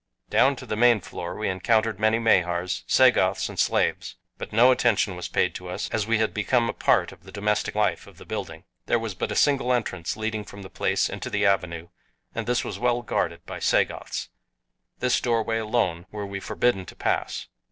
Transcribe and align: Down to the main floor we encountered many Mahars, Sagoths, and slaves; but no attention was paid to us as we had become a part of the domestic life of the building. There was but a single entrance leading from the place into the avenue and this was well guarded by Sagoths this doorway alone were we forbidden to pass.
Down 0.31 0.55
to 0.55 0.65
the 0.65 0.75
main 0.75 0.99
floor 0.99 1.35
we 1.37 1.47
encountered 1.47 1.99
many 1.99 2.17
Mahars, 2.17 2.83
Sagoths, 2.87 3.47
and 3.49 3.59
slaves; 3.59 4.15
but 4.39 4.51
no 4.51 4.71
attention 4.71 5.15
was 5.15 5.27
paid 5.27 5.53
to 5.53 5.67
us 5.69 5.89
as 5.91 6.07
we 6.07 6.17
had 6.17 6.33
become 6.33 6.67
a 6.67 6.73
part 6.73 7.11
of 7.11 7.21
the 7.21 7.31
domestic 7.31 7.75
life 7.75 8.07
of 8.07 8.17
the 8.17 8.25
building. 8.25 8.63
There 8.87 8.97
was 8.97 9.13
but 9.13 9.31
a 9.31 9.35
single 9.35 9.71
entrance 9.71 10.17
leading 10.17 10.43
from 10.43 10.63
the 10.63 10.71
place 10.71 11.07
into 11.07 11.29
the 11.29 11.45
avenue 11.45 11.89
and 12.33 12.47
this 12.47 12.63
was 12.63 12.79
well 12.79 13.03
guarded 13.03 13.45
by 13.45 13.59
Sagoths 13.59 14.29
this 14.97 15.21
doorway 15.21 15.59
alone 15.59 16.07
were 16.09 16.25
we 16.25 16.39
forbidden 16.39 16.83
to 16.87 16.95
pass. 16.95 17.45